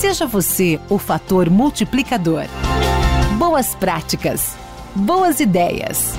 [0.00, 2.44] Seja você o fator multiplicador.
[3.36, 4.56] Boas práticas.
[4.96, 6.14] Boas ideias.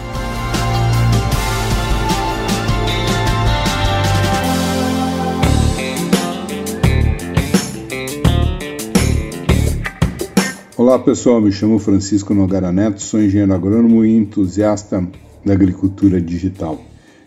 [10.77, 15.03] Olá pessoal, me chamo Francisco Nogara Neto, sou engenheiro agrônomo e entusiasta
[15.43, 16.79] da agricultura digital.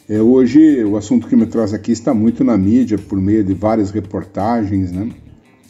[0.09, 3.55] É, hoje o assunto que me traz aqui está muito na mídia por meio de
[3.55, 5.11] várias reportagens, né?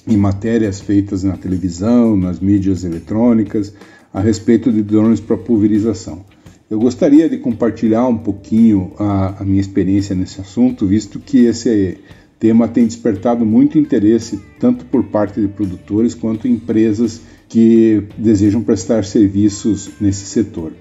[0.07, 3.73] Em matérias feitas na televisão, nas mídias eletrônicas,
[4.13, 6.25] a respeito de drones para pulverização.
[6.71, 11.99] Eu gostaria de compartilhar um pouquinho a, a, minha experiência nesse assunto, visto que esse
[12.39, 19.05] tema tem despertado muito interesse tanto por parte de produtores quanto empresas que desejam prestar
[19.05, 20.73] serviços nesse setor.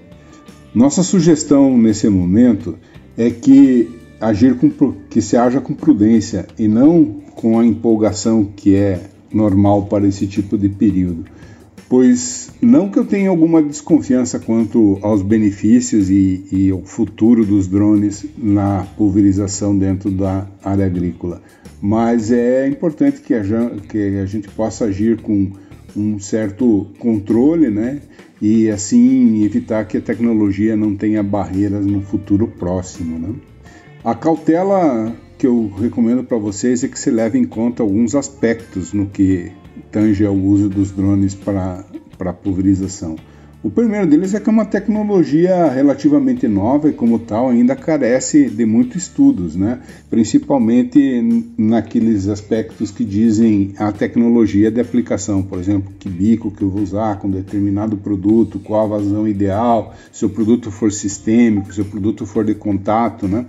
[0.74, 2.76] Nossa sugestão nesse momento
[3.16, 3.88] é que
[4.20, 4.70] agir com,
[5.08, 9.00] que se haja com prudência e não com a empolgação que é
[9.34, 11.24] normal para esse tipo de período.
[11.88, 18.24] Pois não que eu tenha alguma desconfiança quanto aos benefícios e, e futuro dos drones
[18.38, 21.42] na pulverização dentro da área agrícola,
[21.80, 23.42] mas é importante que a,
[23.88, 25.52] que a gente possa agir com
[25.94, 28.00] um certo controle, né?
[28.40, 33.34] E assim evitar que a tecnologia não tenha barreiras no futuro próximo, né?
[34.02, 38.92] A cautela que eu recomendo para vocês é que se leve em conta alguns aspectos
[38.92, 39.52] no que
[39.90, 41.84] tange ao uso dos drones para,
[42.42, 43.16] pulverização.
[43.62, 48.50] O primeiro deles é que é uma tecnologia relativamente nova e, como tal, ainda carece
[48.50, 49.80] de muitos estudos, né?
[50.10, 56.68] principalmente naqueles aspectos que dizem a tecnologia de aplicação, por exemplo, que bico que eu
[56.68, 61.80] vou usar com determinado produto, qual a vazão ideal, se o produto for sistêmico, se
[61.80, 63.46] o produto for de contato, né?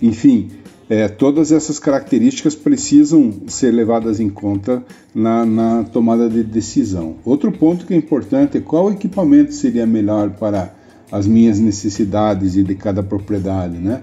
[0.00, 0.48] enfim.
[0.88, 7.16] É, todas essas características precisam ser levadas em conta na, na, tomada de decisão.
[7.24, 10.72] Outro ponto que é importante é qual equipamento seria melhor para
[11.10, 14.02] as minhas necessidades e de cada propriedade, né?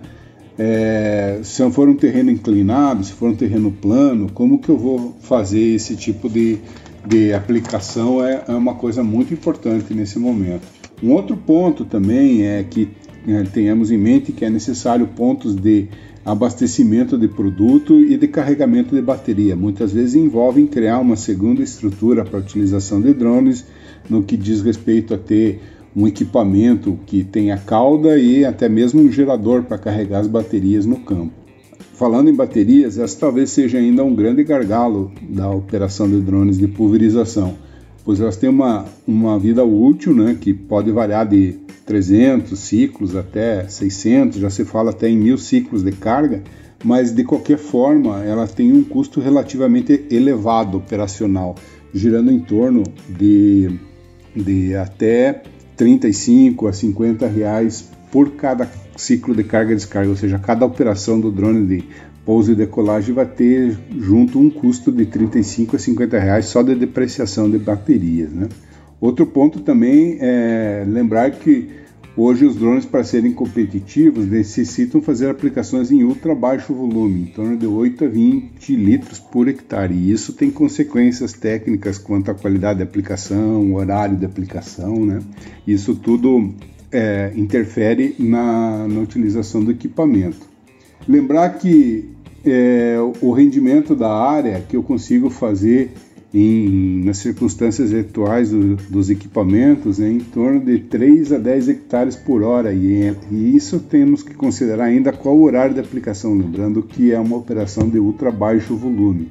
[0.58, 5.16] É, se for um terreno inclinado, se for um terreno plano, como que eu vou
[5.22, 6.60] fazer esse tipo de,
[7.08, 10.62] de aplicação é, é uma coisa muito importante nesse momento.
[11.02, 12.90] Um outro ponto também é que
[13.28, 15.88] é, tenhamos em mente que é necessário pontos de
[16.26, 19.56] abastecimento de produto e de carregamento de bateria.
[19.56, 23.66] Muitas vezes envolvem criar uma segunda estrutura para utilização de drones,
[24.10, 25.62] no que diz respeito a ter
[25.96, 30.98] um equipamento que tenha cauda e até mesmo um gerador para carregar as baterias no
[30.98, 31.34] campo.
[31.94, 36.68] Falando em baterias, essa talvez seja ainda um grande gargalo da operação de drones de
[36.68, 37.56] pulverização,
[38.04, 41.56] pois elas têm uma, uma vida útil né, que pode variar de
[41.86, 46.44] 300 ciclos até 600, já se fala até em mil ciclos de carga,
[46.84, 51.56] mas de qualquer forma ela tem um custo relativamente elevado operacional,
[51.94, 53.80] girando em torno de,
[54.36, 55.44] de até
[55.76, 61.20] 35 a 50 reais por cada ciclo de carga e descarga, ou seja, cada operação
[61.20, 61.84] do drone de
[62.26, 66.76] pouso e decolagem vai ter junto um custo de 35 a 50 reais só de
[66.76, 68.48] depreciação de baterias, né?
[69.00, 71.70] Outro ponto também é lembrar que
[72.16, 77.58] hoje os drones, para serem competitivos, necessitam fazer aplicações em ultra baixo volume, em torno
[77.58, 79.94] de 8 a 20 litros por hectare.
[79.94, 85.20] E isso tem consequências técnicas quanto à qualidade de aplicação, horário de aplicação, né?
[85.68, 86.54] Isso tudo
[86.90, 90.53] é, interfere na, na utilização do equipamento.
[91.08, 92.10] Lembrar que
[92.46, 95.92] é, o rendimento da área que eu consigo fazer
[96.34, 102.16] em, nas circunstâncias atuais do, dos equipamentos é em torno de 3 a 10 hectares
[102.16, 106.82] por hora e, e, isso temos que considerar ainda qual o horário de aplicação, lembrando
[106.82, 109.30] que é uma operação de ultra baixo volume.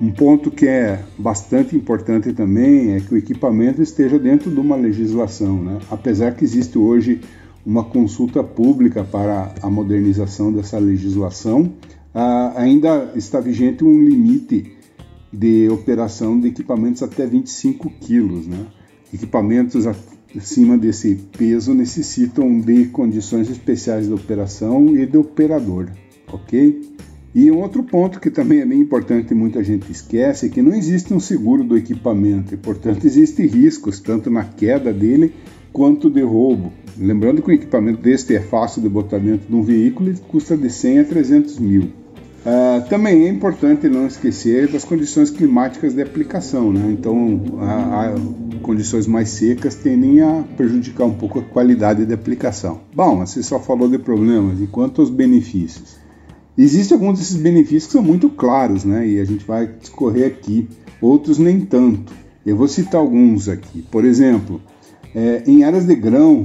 [0.00, 4.74] Um ponto que é bastante importante também é que o equipamento esteja dentro de uma
[4.74, 5.78] legislação, né?
[5.88, 7.20] apesar que existe hoje
[7.64, 11.72] uma consulta pública para a modernização dessa legislação,
[12.54, 14.72] ainda está vigente um limite
[15.32, 18.46] de operação de equipamentos até 25 quilos.
[18.46, 18.66] Né?
[19.14, 19.86] Equipamentos
[20.36, 25.88] acima desse peso necessitam de condições especiais de operação e de operador,
[26.32, 26.92] ok?
[27.34, 30.60] E um outro ponto que também é bem importante e muita gente esquece é que
[30.60, 35.32] não existe um seguro do equipamento e, portanto, existem riscos tanto na queda dele
[35.72, 36.72] quanto de roubo.
[36.98, 40.56] Lembrando que um equipamento deste é fácil de botar dentro de um veículo e custa
[40.56, 41.90] de 100 a 300 mil.
[42.44, 46.90] Uh, também é importante não esquecer das condições climáticas de aplicação, né?
[46.90, 48.14] Então, a, a,
[48.60, 52.80] condições mais secas tendem a prejudicar um pouco a qualidade de aplicação.
[52.92, 55.96] Bom, você só falou de problemas e quanto aos benefícios.
[56.58, 59.06] Existem alguns desses benefícios que são muito claros, né?
[59.06, 60.68] E a gente vai discorrer aqui.
[61.00, 62.12] Outros nem tanto.
[62.44, 63.82] Eu vou citar alguns aqui.
[63.82, 64.60] Por exemplo,
[65.14, 66.44] é, em áreas de grão,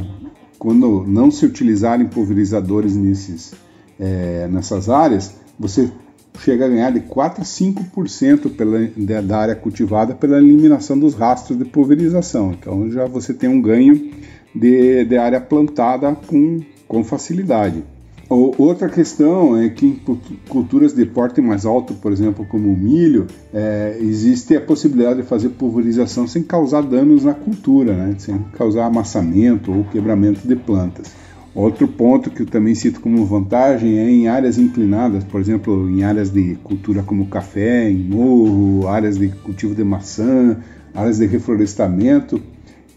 [0.60, 3.54] quando não se utilizarem pulverizadores nesses,
[4.00, 5.92] é, nessas áreas, você
[6.40, 11.58] chega a ganhar de 4 a 5% pela, da área cultivada pela eliminação dos rastros
[11.58, 12.52] de pulverização.
[12.52, 14.12] Então já você tem um ganho
[14.54, 17.84] de, de área plantada com, com facilidade.
[18.30, 20.02] Outra questão é que em
[20.50, 25.28] culturas de porte mais alto, por exemplo, como o milho, é, existe a possibilidade de
[25.28, 28.16] fazer pulverização sem causar danos na cultura, né?
[28.18, 31.14] sem causar amassamento ou quebramento de plantas.
[31.56, 36.04] Outro ponto que eu também cito como vantagem é em áreas inclinadas, por exemplo, em
[36.04, 40.58] áreas de cultura como café, em morro, áreas de cultivo de maçã,
[40.94, 42.42] áreas de reflorestamento,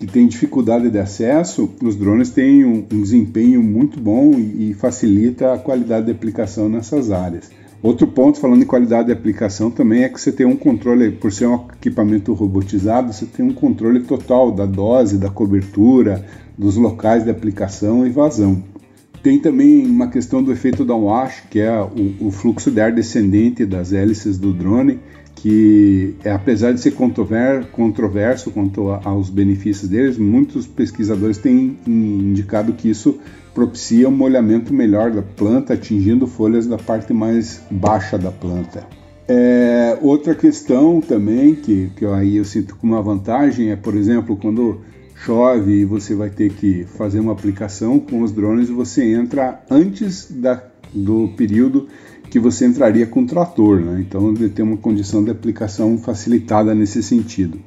[0.01, 4.75] que tem dificuldade de acesso, os drones têm um, um desempenho muito bom e, e,
[4.75, 7.51] facilita a qualidade de aplicação nessas áreas.
[7.83, 11.31] Outro ponto, falando em qualidade de aplicação, também é que você tem um controle, por
[11.31, 16.25] ser um equipamento robotizado, você tem um controle total da dose, da cobertura,
[16.57, 18.63] dos locais de aplicação e vazão.
[19.23, 23.67] Tem também uma questão do efeito downwash, que é o, o fluxo de ar descendente
[23.67, 24.99] das hélices do drone,
[25.43, 32.91] que é, apesar de ser controverso quanto aos benefícios deles, muitos pesquisadores têm indicado que
[32.91, 33.19] isso
[33.55, 38.87] propicia um molhamento melhor da planta, atingindo folhas da parte mais baixa da planta.
[39.27, 44.37] É, outra questão também que, que aí eu sinto como uma vantagem é, por exemplo,
[44.37, 44.81] quando
[45.25, 50.31] chove e você vai ter que fazer uma aplicação com os drones, você entra antes
[50.31, 51.89] da, do período
[52.31, 54.05] que você entraria com trator, né?
[54.07, 57.59] então ele tem uma condição de aplicação facilitada nesse sentido.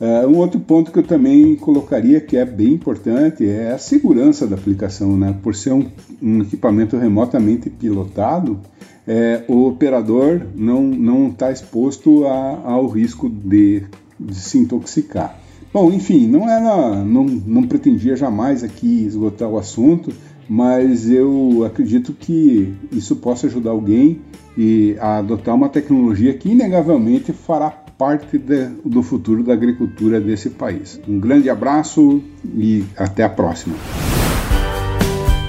[0.00, 4.46] Uh, um outro ponto que eu também colocaria que é bem importante é a segurança
[4.46, 5.34] da aplicação, né?
[5.40, 5.86] Por ser um,
[6.20, 8.60] um equipamento remotamente pilotado,
[9.06, 13.84] é, o operador não está exposto a, ao risco de,
[14.18, 15.38] de, se intoxicar.
[15.72, 20.12] Bom, enfim, não era, não, não pretendia jamais aqui esgotar o assunto,
[20.48, 24.20] mas eu acredito que isso possa ajudar alguém
[24.56, 30.50] e a adotar uma tecnologia que inegavelmente fará parte de, do futuro da agricultura desse
[30.50, 31.00] país.
[31.08, 32.22] Um grande abraço
[32.56, 33.76] e até a próxima.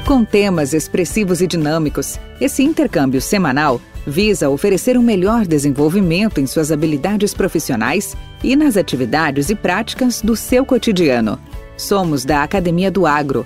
[0.06, 6.72] Com temas expressivos e dinâmicos, esse intercâmbio semanal visa oferecer um melhor desenvolvimento em suas
[6.72, 11.40] habilidades profissionais e nas atividades e práticas do seu cotidiano.
[11.76, 13.46] Somos da Academia do Agro